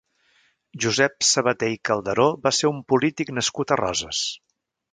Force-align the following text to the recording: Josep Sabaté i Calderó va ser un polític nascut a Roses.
Josep 0.85 1.27
Sabaté 1.31 1.69
i 1.73 1.77
Calderó 1.89 2.27
va 2.47 2.55
ser 2.61 2.71
un 2.73 2.79
polític 2.93 3.33
nascut 3.41 3.75
a 3.77 3.81
Roses. 3.85 4.27